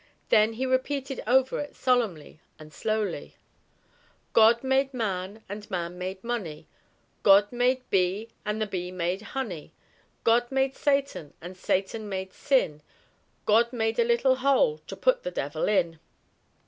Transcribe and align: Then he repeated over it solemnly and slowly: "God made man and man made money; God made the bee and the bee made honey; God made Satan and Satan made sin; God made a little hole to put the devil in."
Then 0.29 0.53
he 0.53 0.65
repeated 0.65 1.21
over 1.27 1.59
it 1.59 1.75
solemnly 1.75 2.39
and 2.57 2.73
slowly: 2.73 3.35
"God 4.33 4.63
made 4.63 4.95
man 4.95 5.43
and 5.47 5.69
man 5.69 5.99
made 5.99 6.23
money; 6.23 6.65
God 7.21 7.51
made 7.51 7.81
the 7.81 7.85
bee 7.91 8.29
and 8.43 8.59
the 8.59 8.65
bee 8.65 8.89
made 8.89 9.21
honey; 9.21 9.73
God 10.23 10.51
made 10.51 10.75
Satan 10.75 11.35
and 11.39 11.55
Satan 11.55 12.09
made 12.09 12.33
sin; 12.33 12.81
God 13.45 13.71
made 13.71 13.99
a 13.99 14.03
little 14.03 14.37
hole 14.37 14.79
to 14.87 14.95
put 14.97 15.21
the 15.21 15.29
devil 15.29 15.67
in." 15.67 15.99